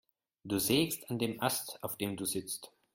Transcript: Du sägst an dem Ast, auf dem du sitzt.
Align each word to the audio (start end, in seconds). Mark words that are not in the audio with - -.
Du 0.45 0.57
sägst 0.57 1.07
an 1.11 1.19
dem 1.19 1.43
Ast, 1.43 1.77
auf 1.83 1.95
dem 1.95 2.17
du 2.17 2.25
sitzt. 2.25 2.71